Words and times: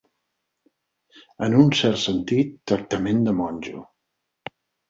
En 1.47 1.57
un 1.59 1.69
cert 1.81 2.01
sentit, 2.05 2.57
tractament 2.73 3.23
de 3.29 3.37
monjo. 3.43 3.87